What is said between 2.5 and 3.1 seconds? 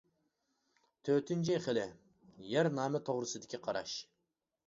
يەر نامى